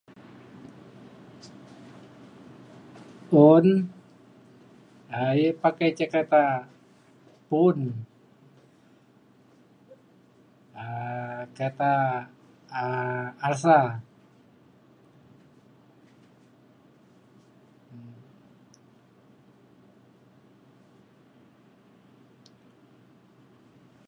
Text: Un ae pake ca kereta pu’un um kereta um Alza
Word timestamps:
Un 3.49 3.65
ae 5.25 5.43
pake 5.61 5.87
ca 5.99 6.05
kereta 6.13 6.43
pu’un 7.47 7.79
um 10.85 11.37
kereta 11.55 11.91
um 12.83 13.23
Alza 13.47 13.79